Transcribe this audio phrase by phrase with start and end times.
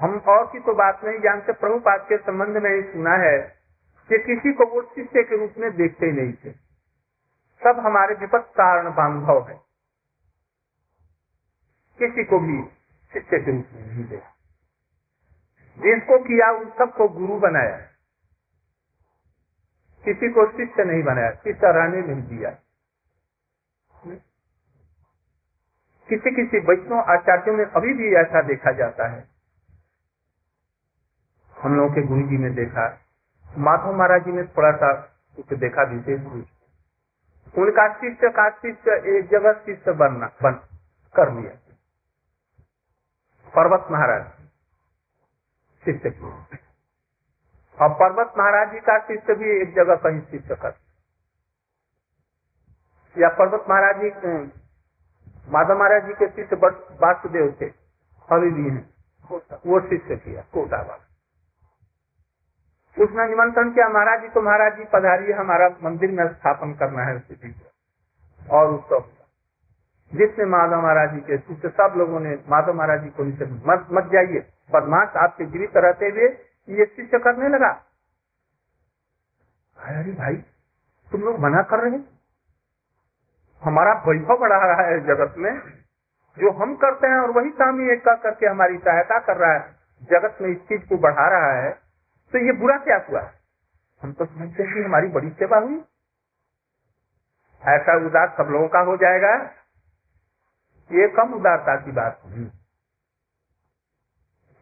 [0.00, 3.38] हम और की तो बात नहीं जानते, प्रभुपाद के संबंध में ही सुना है
[4.08, 6.50] कि किसी को वो शिष्य के रूप में देखते ही नहीं थे।
[7.64, 9.60] सब हमारे विपत कारण बांधव है।
[11.98, 12.62] किसी को भी
[13.12, 14.36] शिष्य के रूप में नहीं देखा।
[15.78, 17.76] जिसको किया, उन सबको गुरु बनाया।
[20.04, 22.50] किसी को शिष्य नहीं बनाया, शिष्य रहने नहीं दिया।
[26.08, 29.29] किसी किसी वैष्णव आचार्यों में अभी भी ऐसा देखा जाता है।
[31.60, 32.84] हम लोगों के गुरु जी ने देखा।
[33.58, 34.92] माधव महाराज जी ने थोड़ा सा
[35.36, 36.46] कुछ देखा, विशेष रूप
[37.58, 40.52] उनका शिष्य का शिष्य एक जगह शिष्य बनना, बन,
[41.14, 41.52] कर लिया।
[43.52, 44.26] पर्वत महाराज,
[45.84, 46.10] शिष्य
[47.78, 50.76] और पर्वत महाराज जी का शिष्य भी एक जगह कहीं शिष्य कर।
[53.16, 54.10] या पर्वत महाराज जी
[55.52, 56.56] माधव महाराज जी के शिष्य
[57.02, 57.68] वासुदेव थे।
[58.28, 58.90] अभी हैं।
[59.66, 61.09] वो शिष्य किया, कोटा वाला।
[62.96, 67.16] उसने निमंत्रण किया, महाराज जी तो महाराज जी, पधारिए, हमारा मंदिर में स्थापन करना है
[67.16, 67.54] उसी
[68.50, 69.00] और उसको
[70.12, 73.24] जिसने माधव महाराज जी के शिष्य सब लोगों ने, माधव महाराज जी को
[73.66, 76.28] मत मत जाइए, बदमाश आपके जीवित रहते हुए
[76.68, 77.70] ये शिष्य करने लगा।
[79.78, 80.34] अरे भाई,
[81.12, 81.98] तुम लोग मना कर रहे
[83.62, 85.52] हमारा वैभव बढ़ा रहा है जगत में।
[86.36, 89.64] जो हम करते हैं और वही स्वामी एक कर करके हमारी सहायता कर रहा है,
[90.02, 91.70] जगत में इस चीज़ को बढ़ा रहा है
[92.32, 93.32] तो ये बुरा क्या हुआ?
[94.02, 95.84] हम तो समझते हैं कि हमारी बड़ी सेवा हुई।
[97.62, 99.34] ऐसा उदार सब लोगों का हो जाएगा।
[100.90, 102.50] ये कम उदारता की बात नहीं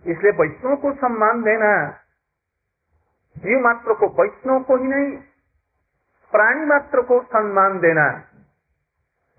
[0.07, 1.99] इसलिए वैष्णव को सम्मान देना
[3.37, 5.17] जीव मात्र को वैष्णव को ही नहीं,
[6.33, 8.07] प्राणी मात्र को सम्मान देना,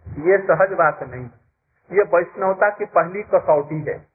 [0.05, 1.25] ये सहज बात नहीं।
[1.91, 4.08] ये वैष्णवता की पहली कसौटी है।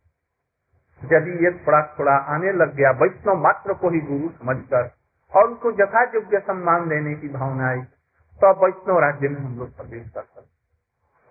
[1.13, 4.91] यदि ये थोड़ा थोड़ा आने लग गया, वैष्णव मात्र को ही गुरु समझकर
[5.33, 7.81] और उनको यथा योग्य सम्मान देने की भावना आई
[8.39, 10.53] तो वैष्णव राज्य में हम लोग प्रवेश कर सकते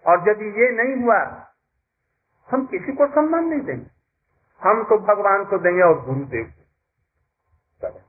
[0.06, 1.20] और यदि ये नहीं हुआ,
[2.50, 3.90] हम किसी को सम्मान नहीं देंगे।
[4.62, 8.00] हम तो भगवान को देंगे और गुरुदेव को।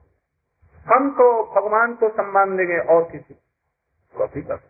[0.87, 3.35] हम तो भगवान को सम्मान देंगे और किसी
[4.15, 4.61] को भी कर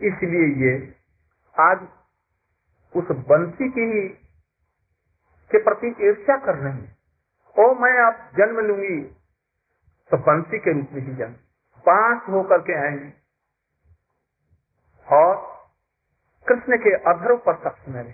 [0.00, 0.72] इसलिए ये
[1.56, 1.86] आज
[2.94, 4.02] उस बंसी की ही
[5.50, 6.96] के प्रति ईर्ष्या कर रहे हैं।
[7.56, 8.96] ओ, मैं अब जन्म लूँगी
[10.10, 11.34] तो बंसी के रूप में ही जन्म।
[11.86, 13.12] पाँच होकर के आएँगे
[15.08, 15.36] और
[16.46, 18.04] कृष्ण के अधरों पर सक्षम है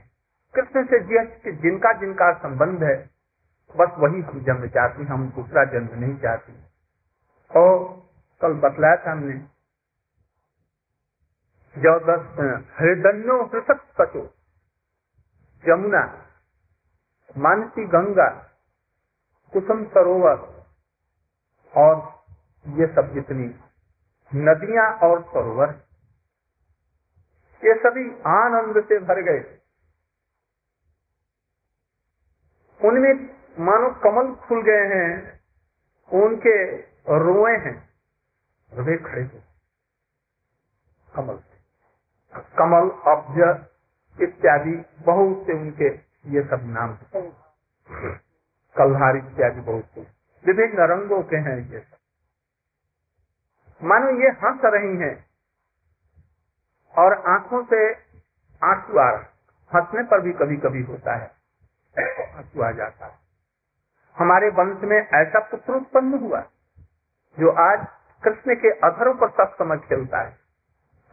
[0.54, 0.98] कृष्ण से
[1.52, 2.96] जिनका जिनका संबंध है,
[3.74, 6.52] बस वही हम जन्म चाहते हम दूसरा जन्म नहीं चाहते
[7.50, 7.72] और
[8.40, 9.36] कल बतलाया था हमने,
[11.76, 12.22] जो दस
[12.78, 14.22] हृदयो हृतक सचो
[15.64, 16.02] यमुना।
[17.36, 18.28] मानसी गंगा,
[19.52, 20.36] कुसुम सरोवर
[21.74, 21.96] और
[22.66, 23.46] ये सब जितनी
[24.32, 25.72] नदियाँ और सरोवर,
[27.62, 29.40] ये सभी आनंद से भर गए।
[32.80, 33.14] उनमें
[33.58, 35.40] मानो कमल खुल गए हैं,
[36.10, 36.56] उनके
[37.18, 37.76] रोए हैं
[38.72, 39.42] हृदय खड़े हो।
[41.08, 41.42] कमल
[42.58, 46.96] कमल अब्ज इत्यादि, बहुत से उनके ये सब नाम।
[48.76, 50.00] कल्हार इत्यादि बहुत से।
[50.44, 51.96] विभिन्न रंगों के हैं ये सब।
[53.80, 55.14] मानो ये हंस रही हैं
[56.94, 57.92] और आँखों से
[58.62, 59.30] आँसू आ रहा
[59.72, 61.30] हंसने पर भी कभी कभी होता है,
[62.36, 63.18] आँसू आ जाता है।
[64.16, 66.40] हमारे वंश में ऐसा पुत्र उत्पन्न हुआ
[67.38, 67.86] जो आज
[68.22, 70.36] कृष्ण के अधरों पर सब समझ खेलता है।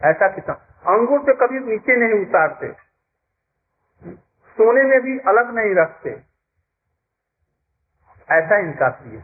[0.01, 0.55] ऐसा किसान
[0.91, 2.67] अंगूर से कभी नीचे नहीं उतारते।
[4.61, 6.09] सोने में भी अलग नहीं रखते।
[8.29, 9.23] ऐसा इनका प्रिय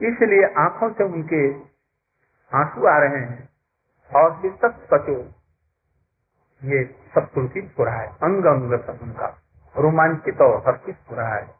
[0.00, 1.40] इसलिए आँखों से उनके
[2.52, 3.48] आँसू आ रहे हैं
[4.16, 5.16] और शिक्षक सचो।
[6.64, 9.26] ये सब पुलकित हो रहा है। अंग अंग सब उनका।
[9.76, 11.54] रोमांचित और हर्षित हो रहा है।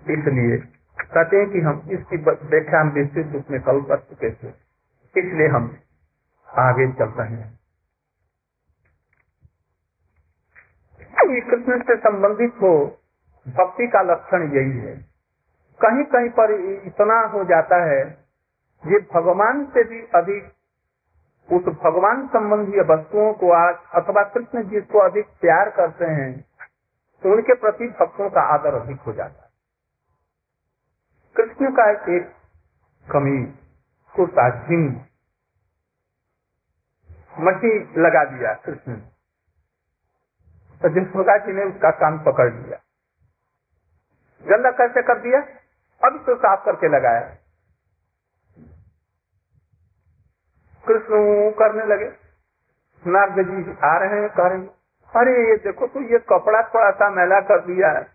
[0.00, 0.56] इसलिए
[1.00, 4.48] कहते हैं कि हम इसकी व्याख्या हम विस्तृत रूप में कल कर चुके थे।
[5.16, 5.78] इसलिए हम
[6.48, 7.58] आगे चल रहे हैं।
[11.42, 12.74] कृष्ण से संबंधित हो,
[13.46, 14.94] भक्ति का लक्षण यही है।
[15.80, 16.52] कहीं कहीं पर
[16.86, 18.02] इतना हो जाता है,
[18.84, 20.52] ये भगवान से भी अधिक,
[21.48, 26.32] उस भगवान संबंधी वस्तुओं को आज, अथवा कृष्ण जिसको अधिक प्यार करते हैं
[27.22, 29.50] तो उनके प्रति भक्तों का आदर अधिक हो जाता है।
[31.36, 32.32] कृष्ण का एक
[33.06, 33.42] कमी
[34.14, 34.84] कुर्ता जिन
[37.40, 38.96] मटी लगा दिया कृष्ण
[40.84, 42.76] तो जसोदा जी ने उसका कान पकड़ लिया।
[44.46, 45.38] गंदा कैसे कर दिया?
[46.08, 47.20] अभी तो साफ़ करके लगाया।
[50.88, 52.12] कृष्ण करने लगे।
[53.06, 54.66] नारद जी आ रहे हैं, कह रहे हैं,
[55.16, 58.06] अरे, ये देखो तो ये कपड़ा थोड़ा सा मैला कर दिया है।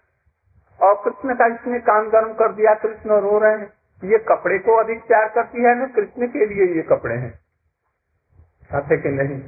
[0.81, 3.73] और कृष्ण का इसने कान गर्म कर दिया, कृष्ण रो रहे हैं।
[4.03, 7.39] ये कपड़े को अधिक प्यार करती है ना, कृष्ण के लिए ये कपड़े हैं?
[8.73, 9.41] कि नहीं?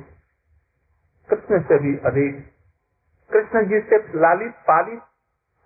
[1.30, 2.51] कृष्ण से भी अधिक
[3.32, 5.02] कृष्ण जी से लालित पालित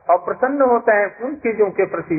[0.07, 2.17] और प्रसन्न होते हैं उन चीज़ों के प्रति।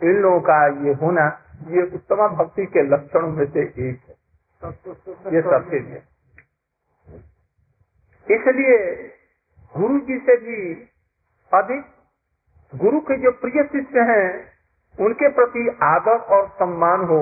[0.00, 1.26] इन लोगों का ये होना,
[1.68, 4.14] ये उत्तम भक्ति के लक्षणों में से एक है।
[5.32, 6.02] ये सबके लिए।
[8.26, 8.78] इसलिए
[9.74, 10.58] गुरु जी से भी
[11.52, 11.84] अधिक
[12.72, 14.28] गुरु के जो प्रिय शिष्य हैं,
[14.98, 17.20] उनके प्रति आदर और सम्मान हो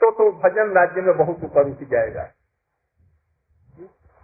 [0.00, 2.22] तो तो भजन राज्य में बहुत ऊपर उठ जाएगा।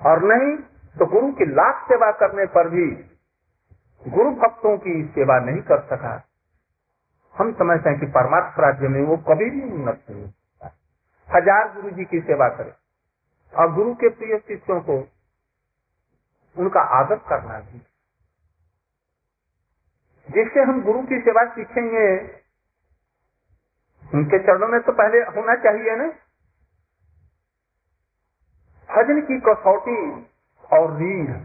[0.00, 0.56] और नहीं
[0.98, 2.86] तो गुरु की लाख सेवा करने पर भी
[4.02, 6.14] गुरु भक्तों की सेवा नहीं कर सका।
[7.34, 10.70] हम समझते हैं कि परमात्मा राज्य में वो कभी भी उन्नत नहीं
[11.28, 12.72] हज़ार गुरु जी की सेवा करे
[13.52, 14.96] और गुरु के प्रिय शिष्यों को
[16.56, 17.78] उनका आदर करना भी।
[20.28, 22.08] जिससे हम गुरु की सेवा सीखेंगे,
[24.02, 26.08] उनके चरणों में तो पहले होना चाहिए ना।
[28.88, 29.96] भजन की कसौटी
[30.72, 31.36] और रीढ़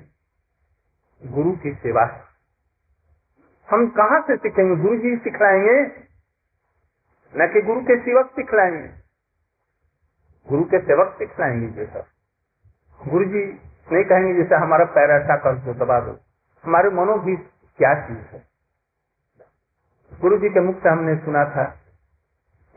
[1.31, 2.23] गुरु की सेवा है।
[3.71, 4.81] हम कहा से सीखेंगे?
[4.81, 5.81] गुरु जी सिखलाएँगे?
[7.35, 8.87] न कि गुरु के सेवक सिखलाएँगे?
[10.49, 12.05] गुरु के सेवक सिखलाएँगे ये सब।
[13.09, 13.45] गुरु जी
[13.91, 16.19] नहीं कहेंगे जैसे हमारा पैर ऐसा कर दो, दबा दो।
[16.63, 17.35] हमारे मनो भी
[17.77, 18.47] क्या चीज़ है?
[20.21, 21.79] गुरु जी के मुख से हमने सुना था।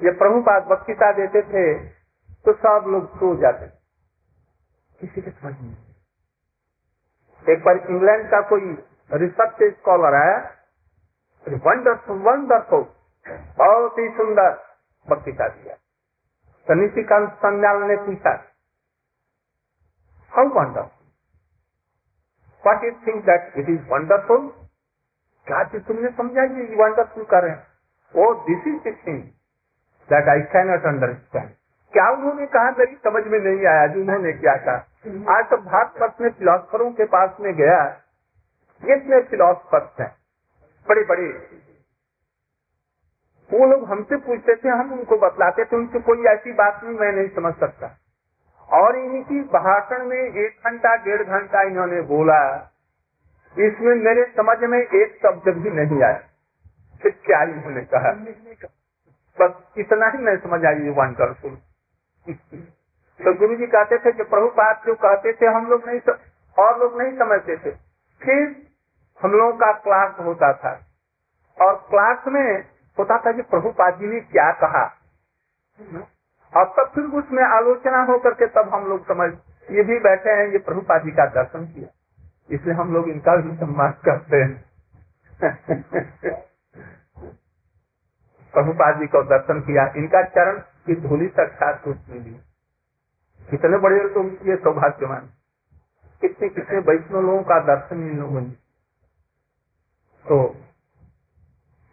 [0.04, 1.75] ये प्रभुपाद बक्तिता देते थे
[2.44, 3.66] तो सब लोग सो जाते
[5.00, 5.86] किसी के समझ नहीं
[7.48, 8.76] एक बार इंग्लैंड का कोई
[9.12, 10.38] रिसर्च स्कॉलर आया
[11.66, 12.84] वंडरफुल वंडरफुल,
[13.58, 14.50] बहुत ही सुंदर
[15.08, 15.75] बक्तिता दिया
[16.66, 18.34] तो निशिकांत ने पूछा
[20.32, 20.94] how wonderful
[22.64, 24.46] What you think that it is wonderful?
[25.46, 27.66] क्या चीज़ तुमने समझा ये वंडरफुल कर रहे हैं?
[28.14, 29.22] ओ this is thing
[30.08, 31.50] that I can not understand
[31.94, 32.70] क्या उन्होंने कहा?
[32.70, 34.76] मेरी समझ में नहीं आया जो उन्होंने क्या कहा
[35.06, 37.91] आज तो भारत में फिलोसफरों के पास में गया
[38.85, 40.17] जितने फिलोसफर्स हैं।
[40.88, 41.56] बड़े बड़े
[43.53, 47.12] वो लोग हमसे पूछते थे, हम उनको बतलाते थे, उनसे कोई ऐसी बात नहीं, मैं
[47.12, 47.99] नहीं समझ सकता।
[48.73, 52.73] और इनकी भाषण में एक घंटा, डेढ़ घंटा इन्होंने बोला।
[53.52, 56.23] इसमें मेरे समझ में एक शब्द भी नहीं आया।
[57.02, 58.12] फिर क्या इन्होंने कहा?
[59.41, 61.59] बस इतना ही मैं समझ आई वंडरफुल
[63.24, 65.46] तो गुरु जी कहते थे कि प्रभुपाद जो कहते थे?
[65.46, 66.00] हम लोग नहीं
[66.58, 67.70] और लोग नहीं समझते थे।
[68.22, 68.66] फिर
[69.22, 70.86] हम लोगों का क्लास होता था।
[71.60, 72.64] और क्लास में
[72.98, 74.94] होता था कि प्रभुपाद जी ने क्या कहा?
[76.56, 79.32] और तब फिर उसमें आलोचना हो करके तब हम लोग समझ,
[79.70, 81.88] ये भी बैठे हैं, ये प्रभुपा जी का दर्शन किया।
[82.50, 84.64] इसलिए हम लोग इनका भी सम्मान करते हैं।
[88.52, 92.40] प्रभुपा जी को दर्शन किया। इनका चरण की धूली साक्षात कुछ मिली।
[93.48, 95.26] कितने बड़े लोग ये सौभाग्यवान।
[96.22, 98.50] कितने कितने वैष्णव लोगों का दर्शन इन लोगों ने।
[100.25, 100.38] तो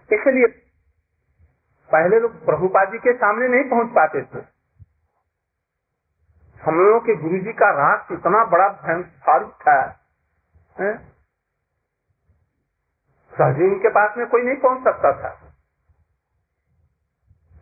[0.10, 0.48] इसलिए
[1.90, 4.42] पहले लोग प्रभुपा जी के सामने नहीं पहुँच पाते थे।
[6.62, 9.80] हम लोगों के गुरु जी का राग इतना बड़ा भयंकर था
[13.34, 15.30] सहजी उनके पास में कोई नहीं पहुँच सकता था।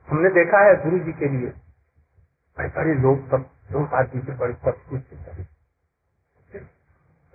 [0.08, 1.50] हमने देखा है गुरु जी के लिए
[2.58, 5.02] बड़े बड़े लोग सब लोग आदमी के बड़े सब कुछ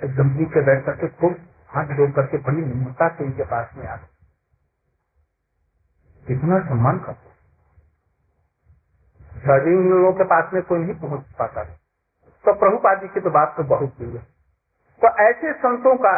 [0.01, 1.37] एकदम नीचे बैठ करके खूब
[1.69, 3.97] हाथ जोड़ करके बड़ी निम्रता से उनके पास में आ
[6.27, 7.27] कितना सम्मान करते
[9.77, 11.65] उन लोगों के पास में कोई नहीं पहुँच पाता
[12.45, 14.23] तो प्रभुपाद जी की तो बात तो बहुत दूर है।
[15.05, 16.15] तो ऐसे संतों का,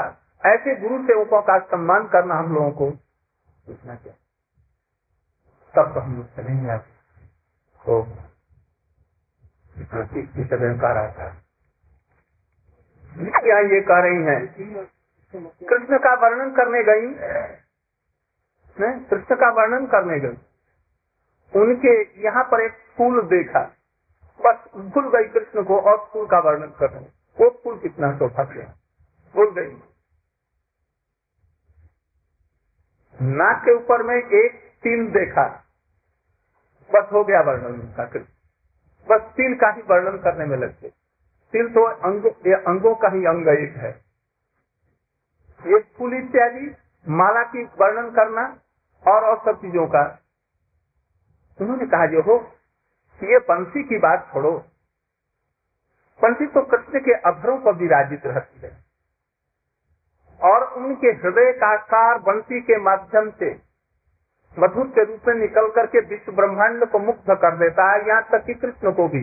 [0.46, 2.90] ऐसे गुरु सेवकों का सम्मान करना हम लोगों को
[3.66, 4.18] सीखना चाहिए
[5.76, 6.86] तब तो हम लोग चलेंगे आप
[9.78, 11.36] तो का रहता है
[13.48, 14.40] यहाँ ये कह रही हैं
[15.64, 17.06] कृष्ण का वर्णन करने गई
[19.10, 20.36] कृष्ण का वर्णन करने गई
[21.52, 21.94] उनके
[22.24, 23.62] यहाँ पर एक फूल देखा
[24.40, 27.04] बस भूल गई कृष्ण को और फूल का वर्णन कर रहे
[27.38, 28.66] वो फूल कितना सौभाग्य
[29.34, 29.70] भूल गई
[33.18, 35.46] नाक के ऊपर में एक तीन देखा
[36.90, 38.37] बस हो गया वर्णन उनका कृष्ण
[39.08, 40.88] बस तिल का ही वर्णन करने में लगते
[41.54, 42.30] तिल तो अंगो,
[42.66, 43.90] अंगों का ही अंग एक है।
[45.66, 46.66] ये फूल इत्यादि
[47.06, 48.42] माला की वर्णन करना
[49.04, 50.02] और और सब चीज़ों का।
[51.60, 52.36] उन्होंने कहा जो हो
[53.20, 54.52] ये बंसी की बात छोड़ो।
[56.20, 58.70] बंसी तो कृष्ण के अभरों पर विराजित रहती है।
[60.40, 63.50] और उनके हृदय का आकार बंसी के माध्यम से
[64.58, 68.44] मधुर के रूप में निकल करके विश्व ब्रह्मांड को मुक्त कर देता है, यहाँ तक
[68.46, 69.20] कि कृष्ण को भी।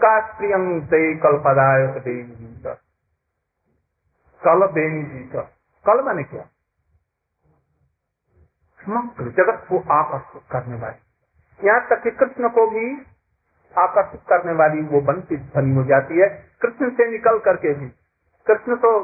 [0.00, 1.86] काष्प्रियम से कल्पदाय
[4.42, 5.42] कल देनी जी का
[5.86, 6.42] कल मैंने क्या?
[8.84, 13.06] समग्र जगत को आकर्षित करने वाली। यहाँ तक कि कृष्ण को भी
[13.78, 16.28] आकर्षित करने वाली वो बंसी ध्वनि हो जाती है।
[16.62, 17.86] कृष्ण से निकल करके भी।
[18.46, 19.00] कृष्ण तो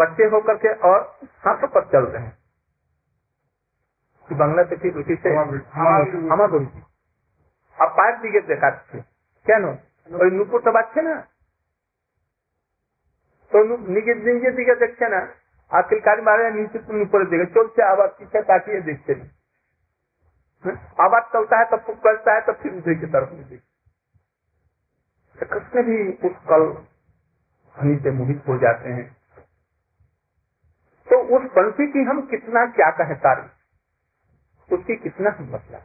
[0.00, 2.37] बच्चे होकर के और हाथ पर चल रहे हैं।
[4.29, 5.29] বাংলা থেকে ব্রিটিশে
[6.33, 6.79] আমার বলছি
[7.77, 8.97] আর পায়ের দিকে দেখাচ্ছে
[9.45, 9.63] কেন
[10.09, 11.15] ওই নুপুরটা বাচ্চে না
[13.51, 13.57] তো
[13.95, 15.21] নিজের নিজের দিকে দেখছে না
[15.71, 21.65] আর কিলকারি মারে नीचे ऊपर दिखे चलते आवाज पीछे ताकिए देखते नहीं आवाज चलता है
[21.71, 23.71] तब करता है तब फिर उधर की तरफ में देखते
[25.45, 25.97] कृष्ण भी
[26.27, 26.63] उस कल
[27.75, 29.07] हनी से मोहित हो जाते हैं
[31.07, 33.51] तो उस बंसी की हम कितना क्या कहें तारीफ
[34.72, 35.78] उसकी कितना हम बतला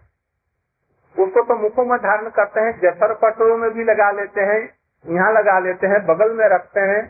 [1.16, 4.62] उसको तो मुखों में धारण करते हैं, ज़फ़र पटरों में भी लगा लेते हैं,
[5.06, 7.02] यहाँ लगा लेते हैं, बगल में रखते हैं।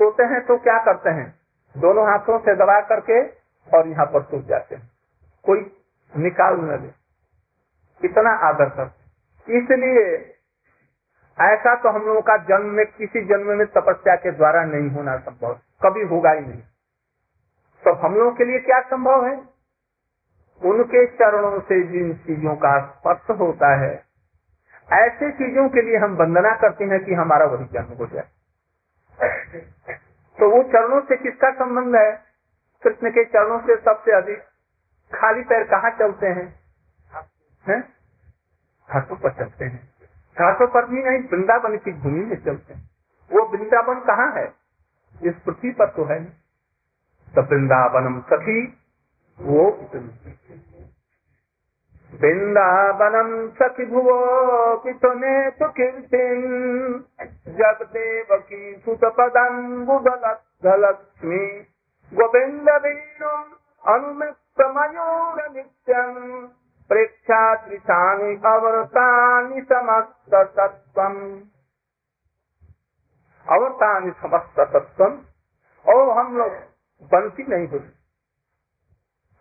[0.00, 1.34] सोते हैं तो क्या करते हैं?
[1.76, 3.22] दोनों हाथों से दबा करके
[3.68, 4.90] और यहाँ पर सूख जाते हैं।
[5.44, 5.60] कोई
[6.16, 10.04] निकाल न ले। इतना आदर करते। इसलिए
[11.38, 15.16] ऐसा तो हम लोगों का जन्म में, किसी जन्म में तपस्या के द्वारा नहीं होना
[15.18, 16.60] संभव। कभी होगा ही नहीं।
[17.84, 19.57] तो हम लोगों के लिए क्या संभव है?
[20.62, 23.92] उनके चरणों से जिन चीज़ों का स्पर्श होता है,
[24.92, 28.26] ऐसे चीज़ों के लिए हम वंदना करते हैं कि हमारा वही जन्म हो जाए।
[30.38, 32.10] तो वो चरणों से किसका संबंध है?
[32.82, 34.38] कृष्ण के चरणों से सबसे अधिक
[35.12, 36.46] खाली पैर कहाँ चलते हैं?
[38.88, 39.80] घाटों पर चलते हैं।
[40.36, 42.90] घाटों पर भी नहीं, वृंदावन की भूमि में चलते हैं।
[43.30, 44.46] वो वृंदावन कहाँ है?
[45.24, 46.24] इस पृथ्वी पर तो है
[47.34, 48.60] तो वृंदावनम सखी,
[49.40, 50.47] वो वृंदावनम
[53.58, 54.14] सखी भुवो
[54.76, 56.40] पितने तो कीर्तिन
[57.58, 60.56] जग देव की सुत पदम्बुदलक्ष्मी
[62.12, 63.34] गोविंद वेणु
[63.84, 66.16] अनुमित मयूर नित्यम
[66.90, 71.02] प्रेक्षा त्रिशानी अवरतानि समस्त तत्व
[73.46, 75.04] अवरतानि समस्त तत्व
[75.86, 76.52] और हम लोग
[77.12, 77.97] बंसी नहीं होती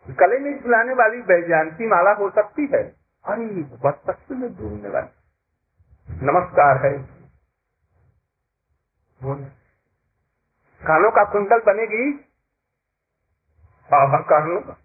[0.10, 2.84] गले में झुलाने वाली वैजयंती माला हो सकती है।
[3.26, 3.46] अरे
[3.86, 5.08] वस्तु में डूबने वाली।
[6.26, 6.92] नमस्कार है।
[10.82, 12.12] कानों का कुंडल बनेगी।
[13.90, 14.78] कानों का।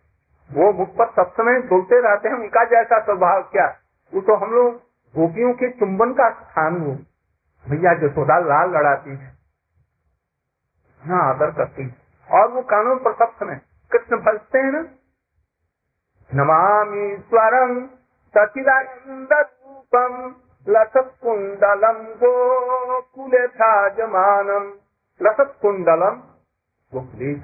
[0.52, 3.67] वो मुख पर सब समय बोलते रहते हैं। उनका जैसा स्वभाव क्या?
[4.14, 4.75] वो तो हम लोग
[5.14, 6.93] गोपियों के चुंबन का स्थान हो।
[7.69, 9.37] भैया जसोदा लाल लड़ाती है
[11.02, 11.95] हाँ आदर करती
[12.31, 13.61] और वो कानून पर सब समय
[13.93, 14.83] कृष्ण भजते हैं ना?
[16.33, 17.73] नमामि स्वरम
[18.35, 20.15] सचिदानंद रूपम
[20.67, 23.47] लसत कुंडलम गोकुले
[23.97, 24.73] जमानम
[25.21, 26.17] लसत कुंडलम
[26.93, 27.35] गोकुले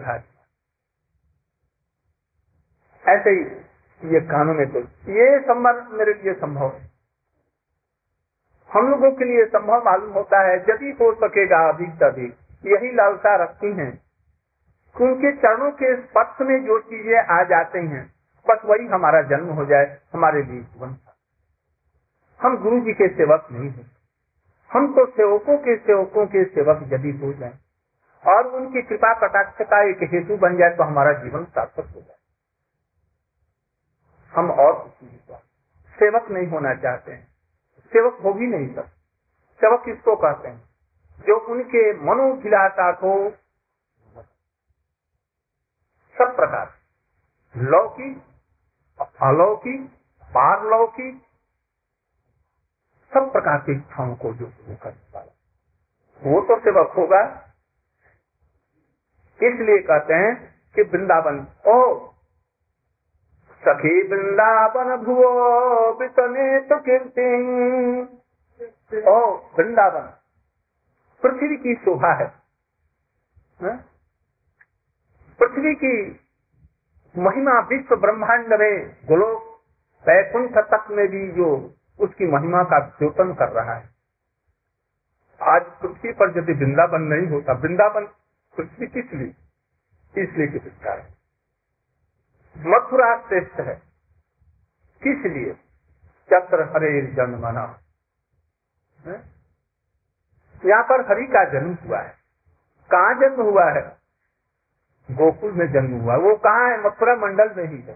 [3.05, 3.45] ऐसे ही
[4.13, 4.81] ये कानून है तो
[5.13, 6.87] ये संभव मेरे लिए संभव है।
[8.71, 12.33] हम लोगों के लिए संभव मालूम होता है यदि हो सकेगा अधिक अधिक।
[12.65, 13.93] यही लालसा रखती हैं।
[14.97, 18.05] उनके चरणों के स्पर्श में जो चीज़ें आ जाती हैं
[18.49, 20.97] बस वही हमारा जन्म हो जाए, हमारे लिए जीवन
[22.41, 23.91] हम गुरु जी के सेवक नहीं हैं।
[24.71, 27.59] हम तो सेवकों के सेवकों के सेवक यदि हो जाए,
[28.25, 32.17] और उनकी कृपा कटाक्ष का एक हेतु बन जाए तो हमारा जीवन सार्थक हो जाए।
[34.33, 34.73] हम और
[35.99, 37.27] सेवक नहीं होना चाहते हैं।
[37.93, 38.97] सेवक हो भी नहीं सकते।
[39.61, 40.63] सेवक किसको कहते हैं?
[41.19, 43.13] जो उनके मनोभिलाषा को
[46.17, 46.75] सब प्रकार।
[47.55, 48.17] लौकिक
[49.23, 49.91] अलौकिक
[50.25, 51.23] पारलौकिक
[53.15, 54.47] सब प्रकार की इच्छाओं को जो
[54.77, 55.37] करने वाला।
[56.23, 57.45] वो तो सेवक होगा।
[59.43, 62.09] इसलिए कहते हैं कि वृंदावन ओ
[63.61, 65.93] सखी वृंदावन भुवो
[66.61, 67.29] तो कीर्ति।
[69.11, 70.13] ओ वृंदावन
[71.23, 72.33] पृथ्वी की शोभा है,
[73.63, 73.77] है?
[75.39, 76.28] पृथ्वी की
[77.17, 79.63] महिमा विश्व ब्रह्मांड में गोलोक
[80.09, 83.91] वैकुंठ तक में भी जो उसकी महिमा का द्योतन कर रहा है।
[85.43, 88.07] आज पृथ्वी पर यदि वृंदावन नहीं होता, वृंदावन
[88.57, 89.35] पृथ्वी किस लिए?
[90.23, 91.11] इसलिए कि विस्तार
[92.59, 93.75] मथुरा श्रेष्ठ है।
[95.03, 95.53] किस लिए?
[96.33, 97.81] चक्र हरे जन्म मना
[100.67, 102.15] यहाँ पर हरि का जन्म हुआ है।
[102.91, 103.98] कहाँ जन्म हुआ है?
[105.11, 106.87] गोकुल में जन्म हुआ। वो कहाँ है?
[106.87, 107.95] मथुरा मंडल में ही है।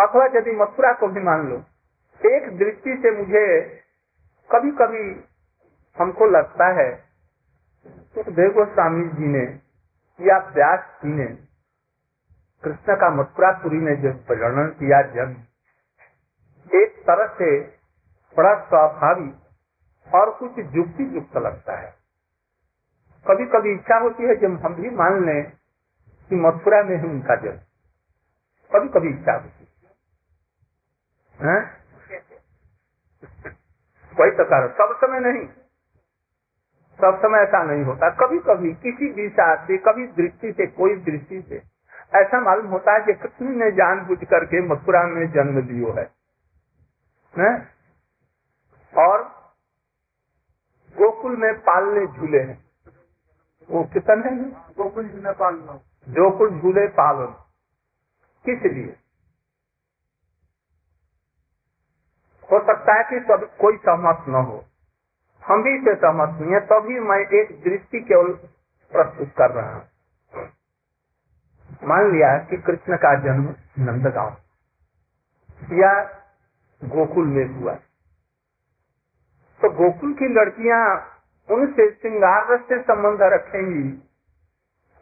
[0.00, 1.56] अथवा यदि मथुरा को भी मान लो,
[2.20, 3.44] एक दृष्टि से मुझे
[4.50, 5.24] कभी कभी
[5.98, 7.04] हमको लगता है
[7.86, 9.44] सुखदेव तो गोस्वामी जी ने
[10.20, 11.26] या व्यास जी ने
[12.64, 15.36] कृष्ण का मथुरापुरी ने जो वर्णन किया जन्म,
[16.74, 17.60] एक तरह से
[18.36, 22.01] बड़ा स्वाभाविक और कुछ युक्ति युक्त लगता है।
[23.30, 25.50] कभी कभी इच्छा होती है जब हम भी मान लें
[26.28, 27.60] कि मथुरा में ही उनका जन्म।
[28.74, 29.68] कभी कभी इच्छा होती
[31.40, 31.60] है।
[34.16, 35.46] कोई तो कारण। सब समय नहीं।
[37.00, 41.42] सब समय ऐसा नहीं होता। कभी कभी किसी दिशा से कभी दृष्टि से कोई दृष्टि
[41.42, 41.62] से
[42.14, 46.10] ऐसा मालूम होता है कि कृष्ण ने जान बुझ करके मथुरा में जन्म लियो है,
[47.38, 47.68] है?
[48.98, 49.22] और
[50.98, 52.71] गोकुल में पालने झूले हैं।
[53.72, 54.50] वो कितन है?
[54.74, 57.26] गोकुल झूले पालन गोकुल झूले पालन।
[58.44, 58.96] किस लिए?
[62.52, 64.64] हो सकता है कि सब कोई सहमत न हो।
[65.42, 68.32] हम भी इसे सहमत नहीं है तभी मैं एक दृष्टि केवल
[68.92, 69.88] प्रस्तुत कर रहा हूँ।
[71.84, 74.36] मान लिया कि कृष्ण का जन्म नंदगांव
[75.72, 76.02] या
[76.84, 77.74] गोकुल में हुआ।
[79.60, 81.11] तो गोकुल की लड़कियाँ
[81.50, 84.02] उनसे श्रृंगार रस से संबंध रखेंगी,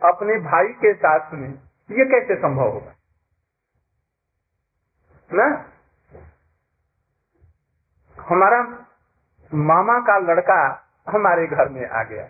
[0.04, 1.54] अपने भाई के साथ में।
[1.90, 2.94] ये कैसे संभव होगा?
[5.32, 5.72] ना?
[8.20, 8.86] हमारा
[9.54, 12.24] मामा का लड़का हमारे घर में आ गया।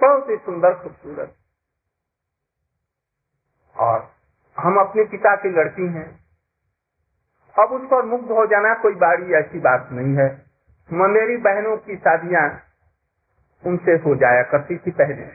[0.00, 1.36] बहुत ही सुंदर, खूबसूरत।
[3.76, 4.12] और
[4.58, 6.26] हम अपने पिता की लड़की हैं।
[7.58, 10.45] अब उस पर मुग्ध हो जाना कोई बाड़ी ऐसी बात नहीं है।
[10.90, 12.62] मेरी बहनों की शादियाँ
[13.66, 15.26] उनसे हो जाया करती थी पहले।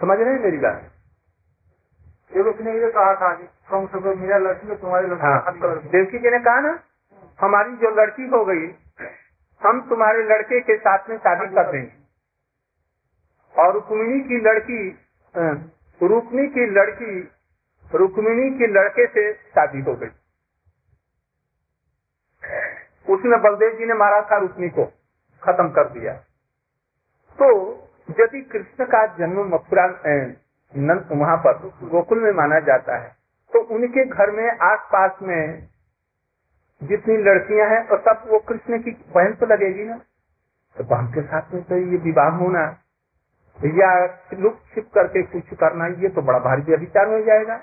[0.00, 0.90] समझ रहे मेरी बात?
[2.36, 5.52] ने ये कहा था कि कम से कम मेरा लड़की तुम्हारी लड़की हाँ,
[5.90, 6.80] देवकी जी ने कहा ना
[7.40, 8.66] हमारी जो लड़की हो गई
[9.62, 11.92] हम तुम्हारे लड़के के साथ में शादी कर देंगे।
[13.54, 14.88] और रुक्मिणी की लड़की
[16.02, 17.30] रुक्मी की लड़की
[17.94, 20.23] रुक्मिणी के लड़के से शादी हो गई।
[23.06, 24.84] उसने बलदेव जी ने मारा था रुक्मी को
[25.42, 26.12] खत्म कर दिया।
[27.38, 27.48] तो
[28.10, 29.86] यदि कृष्ण का जन्म मथुरा
[31.12, 33.08] वहाँ पर गोकुल में माना जाता है
[33.52, 35.68] तो उनके घर में आसपास में
[36.82, 39.96] जितनी लड़कियाँ हैं, और सब वो कृष्ण की बहन तो लगेगी ना।
[40.76, 42.64] तो बहन के साथ में तो ये विवाह होना
[43.74, 43.90] या
[44.34, 47.56] लुक छिप करके कुछ करना, ये तो बड़ा भारी अभिचार हो जाएगा।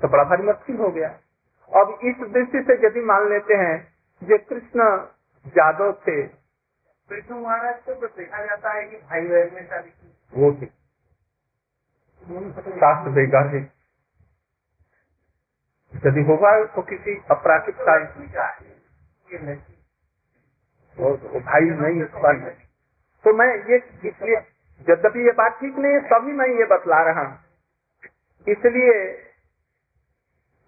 [0.00, 1.08] तो बड़ा भारी मुश्किल हो गया।
[1.72, 3.76] अब इस दृष्टि से यदि मान लेते हैं
[4.24, 4.88] जो कृष्ण
[5.56, 6.22] जादव थे।
[7.10, 10.72] कृष्ण महाराज को तो देखा जाता है कि भाई बहन में शादी की। वो ठीक
[12.78, 13.62] शास्त्र बेकार है।
[15.92, 17.96] यदि होगा तो किसी अपराधिक का
[20.96, 22.00] भाई नहीं।
[23.24, 23.76] तो मैं ये
[24.08, 24.36] इसलिए
[24.88, 27.38] यद्यपि ये बात ठीक नहीं है तभी मैं ये बतला रहा हूँ।
[28.46, 28.94] इसलिए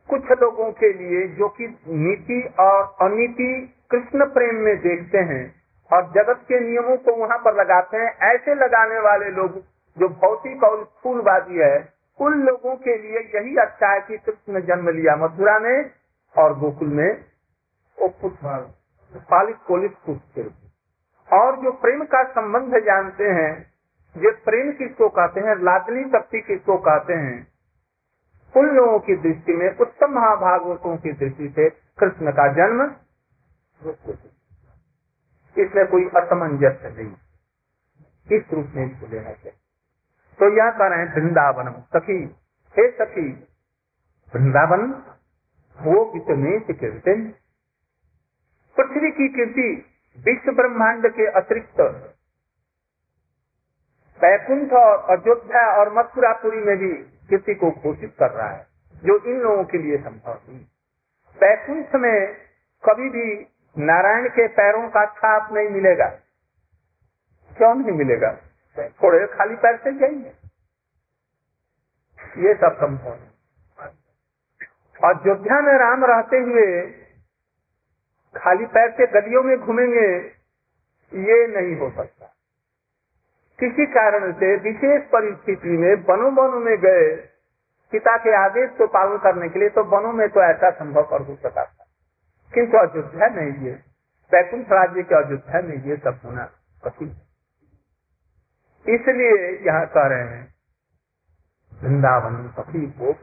[0.09, 3.49] कुछ लोगों के लिए जो कि नीति और अनीति
[3.90, 5.45] कृष्ण प्रेम में देखते हैं
[5.90, 9.59] और जगत के नियमों को वहाँ पर लगाते हैं, ऐसे लगाने वाले लोग
[9.97, 11.77] जो भौतिक और फूलबाजी है,
[12.21, 15.90] उन लोगों के लिए यही अच्छा है कि कृष्ण जन्म लिया मथुरा में
[16.35, 17.11] और गोकुल में
[19.31, 23.53] पालित पुष्प और जो प्रेम का संबंध जानते हैं,
[24.16, 25.55] ये प्रेम किसको कहते हैं?
[25.64, 27.56] लादनी शक्ति किसको कहते हैं?
[28.57, 32.95] उन लोगों की दृष्टि में उत्तम महाभागवतों की दृष्टि से कृष्ण का जन्म
[35.57, 37.15] इसमें कोई असमंजस नहीं।
[38.33, 39.53] इस रूप में इसको लेना चाहिए?
[40.39, 42.37] तो यह कह रहे हैं वृंदावन। सखी,
[42.75, 43.29] हे सखी,
[44.35, 45.03] वृंदावन
[45.79, 47.35] वो कितने कीर्ति
[48.77, 49.85] पृथ्वी की कीर्ति
[50.19, 51.81] विश्व ब्रह्मांड के अतिरिक्त
[54.21, 56.93] बैकुंठ और अयोध्या और मथुरापुरी में भी
[57.29, 58.67] कीर्ति को घोषित कर रहा है,
[59.05, 60.65] जो इन लोगों के लिए संभव नहीं।
[61.41, 62.35] बैकुंठ में
[62.85, 63.47] कभी भी
[63.79, 66.09] नारायण के पैरों का छाप नहीं मिलेगा।
[67.57, 68.37] क्यों नहीं मिलेगा?
[68.79, 70.33] थोड़े खाली पैर से जाएँगे।
[72.49, 73.19] ये सब संभव
[75.05, 76.91] अयोध्या में राम रहते हुए
[78.37, 80.17] खाली पैर से गलियों में घूमेंगे,
[81.15, 82.36] ये नहीं हो सकता।
[83.59, 87.14] किसी कारण से, विशेष परिस्थिति में वनों वनों में गए
[87.92, 91.23] पिता के आदेश को पालन करने के लिए तो वनों में तो ऐसा संभव कर
[91.23, 91.85] हो सका था।
[92.53, 93.73] किंतु अयोध्या नहीं ये
[94.33, 96.45] वैकुंठ राज्य के अयोध्या में ये सब होना
[96.83, 97.14] कठिन
[98.87, 99.33] इसलिए
[99.66, 100.42] यहाँ कह रहे हैं,
[101.73, 103.16] वृंदावन सखी भोग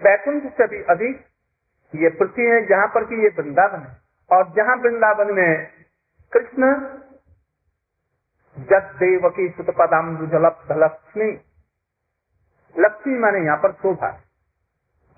[0.00, 1.20] वैकुंठ से भी अधिक
[1.94, 3.96] ये पृथ्वी है, जहाँ पर कि ये वृंदावन है।
[4.30, 5.68] और जहाँ वृंदावन में
[6.32, 6.74] कृष्ण
[8.56, 11.30] जब देवकी सुत पदाम्बुजलप लक्ष्मी
[12.76, 14.10] लक्ष्मी माने यहाँ पर शोभा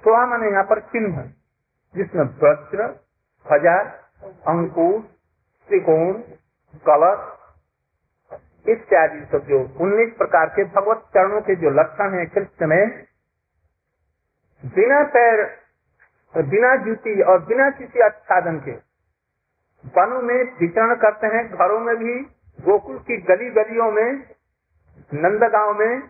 [0.05, 1.23] शोभा माने यहाँ पर चिन्ह,
[1.95, 2.85] जिसमें वज्र
[3.47, 3.87] हज़ार
[4.49, 5.01] अंकुर,
[5.69, 6.13] त्रिकोण
[6.85, 7.33] कलश
[8.67, 13.05] इत्यादि सब जो उन्नीस प्रकार के भगवत चरणों के जो लक्षण है कृष्ण में,
[14.65, 15.43] बिना पैर,
[16.35, 18.73] बिना जूती और बिना किसी आच्छादन के,
[19.95, 22.15] वनों में विचरण करते हैं, घरों में भी
[22.65, 24.13] गोकुल की गली गलियों में
[25.15, 26.03] नंदगांव में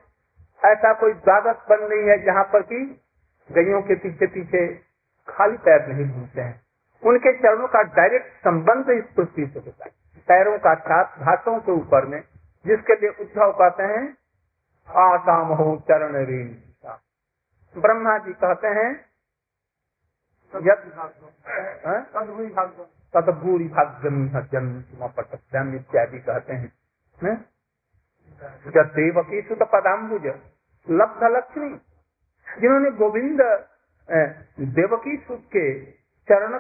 [0.64, 3.01] ऐसा कोई द्वादश बन नहीं है जहाँ पर कि
[3.53, 4.67] गैयों के पीछे पीछे
[5.29, 6.62] खाली पैर नहीं घूमते हैं।
[7.03, 9.90] उनके चरणों का डायरेक्ट संबंध इस पृथ्वी से होता है।
[10.29, 12.21] पैरों का छाप घाटों के ऊपर में
[12.67, 14.17] जिसके लिए उद्धव कहते हैं
[14.88, 16.12] आसाम हो चरण
[17.77, 19.05] ब्रह्मा जी कहते हैं
[23.14, 27.35] तदभूरी भाग्यम जन्म पटम इत्यादि कहते हैं।
[28.66, 30.27] जब देवकी सुत पदाम्बुज
[30.87, 31.68] लब्ध लक्ष्मी
[32.46, 33.40] जिन्होंने गोविंद
[34.74, 35.66] देवकी सुत के
[36.29, 36.59] चरण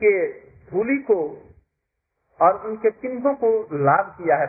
[0.00, 0.12] के
[0.70, 1.20] धूली को
[2.40, 3.50] और उनके चिन्हों को
[3.84, 4.46] लाभ किया है।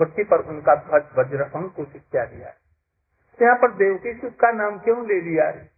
[0.00, 2.54] पृथ्वी पर उनका ध्वज, वज्र, अंकुश इत्यादि है।
[3.40, 5.73] यहाँ पर देवकी सुख का नाम क्यों ले लिया है?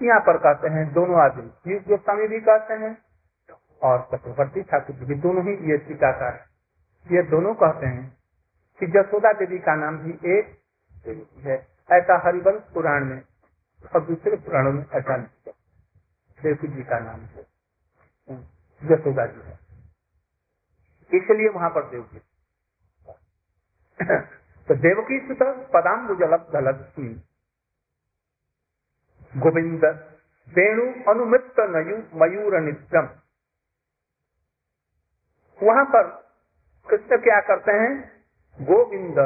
[0.00, 0.92] यहाँ पर कहते हैं?
[0.92, 2.98] दोनों आदमी। युग गोस्वामी भी कहते हैं
[3.82, 6.44] और चक्रवर्ती ठाकुर जी भी दोनों ही ये टीकाकार
[7.06, 8.18] ये दोनों कहते हैं
[8.80, 10.58] कि जसोदा देवी का नाम भी एक
[11.06, 11.56] देवी है।
[11.92, 13.22] ऐसा हरिवंश पुराण में
[13.94, 15.52] और दूसरे पुराणों में ऐसा नहीं
[16.40, 17.44] देवी जी का नाम है।
[18.82, 19.58] जसोदा जी है।
[21.12, 22.18] इसलिए वहाँ पर देवकी।
[24.68, 25.42] तो देवकी सुत
[25.74, 27.08] पदाम्बुजलब्ध लक्ष्मी
[29.36, 29.84] गोविंद,
[30.48, 33.08] वेणु अनुमित नयु मयूर नित्यम।
[35.58, 36.02] वहाँ पर
[36.88, 38.22] कृष्ण क्या करते हैं?
[38.60, 39.18] गोविंद,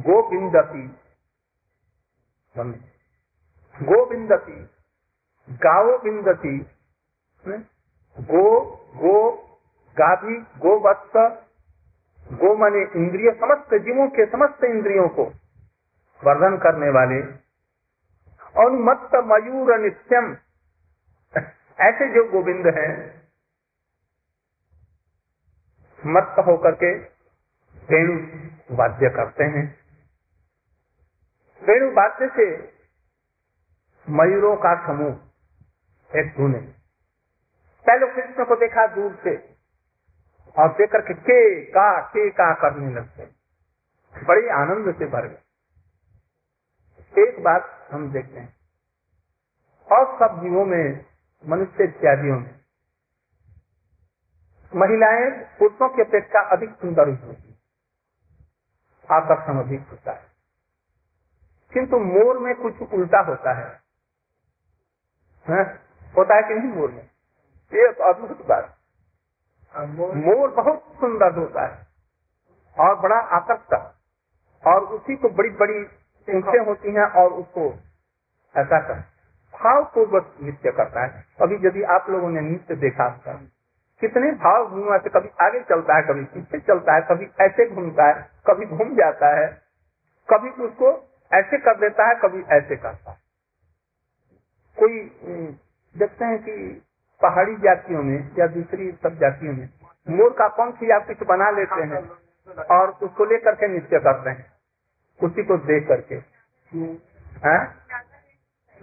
[0.00, 0.96] गोविंदती
[3.74, 4.52] गोविंदती
[5.50, 6.58] गाओ बिंदती
[8.18, 8.60] गो
[8.96, 9.32] गो,
[9.96, 11.12] गाभी, गोवत्स,
[12.32, 15.24] गो मने इंद्रिय, समस्त जीवों के समस्त इंद्रियों को
[16.20, 17.20] वर्धन करने वाले
[18.54, 20.36] अनुमत्त मयूर नित्यम
[21.78, 22.92] ऐसे जो गोविंद हैं,
[25.98, 26.90] मत्त होकर के
[27.88, 28.14] वेणु
[28.76, 29.64] वाद्य करते हैं।
[31.62, 32.46] वेणु वाद्य से
[34.08, 36.58] मयूरों का समूह एक धुने
[37.86, 39.36] पहले कृष्ण को देखा दूर से,
[40.56, 43.28] और देख करके के का के का करने लगते
[44.14, 45.42] बड़े आनंद से भर गए।
[47.18, 48.56] एक बात हम देखते हैं।
[49.92, 51.06] और सब जीवों में
[51.46, 52.60] मनुष्य इत्यादियों में
[54.74, 57.58] महिलाएँ पुरुषों की अपेक्षा अधिक सुंदर होती
[59.12, 60.26] आकर्षण अधिक होता है।
[61.72, 63.82] किंतु मोर में कुछ उल्टा होता है।
[65.48, 65.62] है?
[66.18, 67.10] होता है कि नहीं मोर में?
[67.74, 68.78] ये अद्भुत बात।
[69.76, 71.86] मोर। बहुत सुंदर होता है।
[72.78, 73.94] और बड़ा आकर्षक।
[74.66, 77.66] और उसी को बड़ी बड़ी पूछे होती हैं और उसको
[78.54, 78.94] ऐसा कर।
[79.54, 83.32] भाव पूर्वक नृत्य करता है। अभी यदि आप लोगों ने नृत्य देखा होगा
[84.02, 88.06] कितने भाव घूमा से कभी आगे चलता है कभी पीछे चलता है कभी ऐसे घूमता
[88.08, 89.46] है कभी घूम जाता है
[90.28, 90.92] कभी उसको
[91.32, 93.16] ऐसे कर देता है कभी ऐसे करता है।
[94.78, 94.98] कोई
[95.94, 96.82] देखते हैं कि
[97.20, 99.68] पहाड़ी जातियों में या दूसरी सब जातियों में
[100.08, 102.02] मोर का पंख या कुछ बना लेते हैं।
[102.70, 104.59] और उसको लेकर के नृत्य करते हैं।
[105.22, 106.16] उसी को देख करके।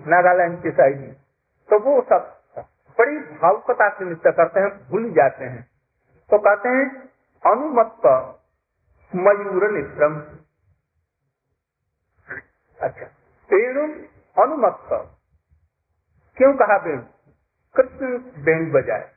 [0.10, 1.14] नागालैंड की साइड में।
[1.70, 2.34] तो वो सब
[3.00, 5.64] बड़ी भावुकता से नृत्य करते हैं भूल जाते हैं।
[6.32, 7.10] तो कहते हैं
[7.52, 8.06] अनुमत्त
[9.16, 10.16] मयूर नित्रम
[12.82, 13.06] अच्छा
[13.52, 13.84] वेणु
[14.44, 14.90] अनुमत्त।
[16.38, 17.02] क्यों कहा वेणु
[17.76, 19.12] कृष्ण वेणु बजाए।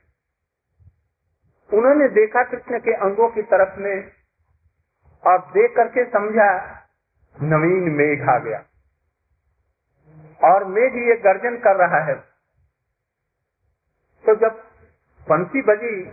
[1.72, 4.12] उन्होंने देखा कृष्ण के अंगों की तरफ़ में।
[5.26, 6.76] और देख करके समझा
[7.42, 8.64] नवीन मेघ आ गया।
[10.44, 12.14] और मेघ ये गर्जन कर रहा है।
[14.26, 14.70] तो जब
[15.31, 16.05] बंसी बजी,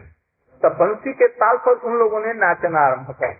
[0.64, 3.34] तब बंसी के ताल पर उन लोगों ने नाचना आरंभ कर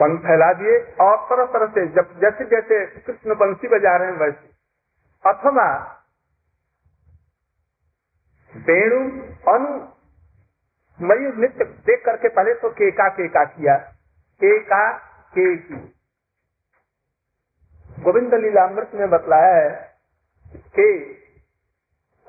[0.00, 4.18] पंख फैला दिए और तरह तरह से, जब जैसे जैसे कृष्ण बंसी बजा रहे हैं,
[4.18, 4.52] वैसे।
[5.28, 5.98] अथवा
[8.56, 9.10] वेणु,
[9.52, 9.88] अनु,
[11.06, 13.91] मयूर नृत्य देख करके पहले तो केका केका किया।
[14.44, 14.58] के
[15.32, 15.76] की
[18.02, 19.70] गोविंद लीलामृत में बतलाया है,
[20.54, 20.88] के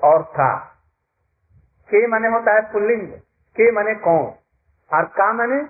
[0.00, 0.54] और का
[1.90, 3.08] के माने होता है पुल्लिंग,
[3.56, 4.24] के माने कौन,
[4.90, 5.60] और का माने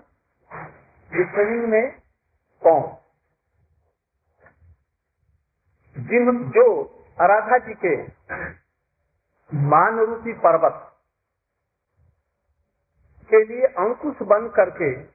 [1.11, 1.91] स्त्रीलिंग में
[2.63, 2.83] कौन।
[5.97, 6.67] जिन जो
[7.19, 7.97] राधा जी के
[9.53, 10.81] मान रूपी पर्वत
[13.31, 15.13] के लिए अंकुश बन करके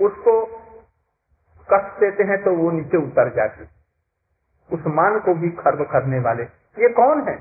[0.00, 0.34] उसको
[1.68, 3.64] कष्ट देते हैं तो वो नीचे उतर जाती
[4.70, 6.42] उस मान को भी खर्ब करने वाले।
[6.76, 7.36] ये कौन है?